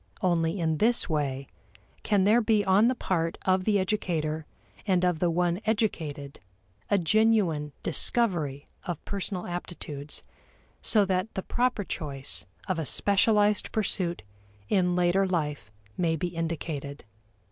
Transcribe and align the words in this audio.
Only 0.23 0.59
in 0.59 0.77
this 0.79 1.07
way 1.07 1.45
can 2.01 2.23
there 2.23 2.41
be 2.41 2.65
on 2.65 2.87
the 2.87 2.95
part 2.95 3.37
of 3.45 3.65
the 3.65 3.77
educator 3.77 4.47
and 4.87 5.05
of 5.05 5.19
the 5.19 5.29
one 5.29 5.61
educated 5.63 6.39
a 6.89 6.97
genuine 6.97 7.71
discovery 7.83 8.67
of 8.83 9.05
personal 9.05 9.45
aptitudes 9.45 10.23
so 10.81 11.05
that 11.05 11.31
the 11.35 11.43
proper 11.43 11.83
choice 11.83 12.47
of 12.67 12.79
a 12.79 12.85
specialized 12.87 13.71
pursuit 13.71 14.23
in 14.69 14.95
later 14.95 15.27
life 15.27 15.69
may 15.97 16.15
be 16.15 16.29
indicated. 16.29 17.05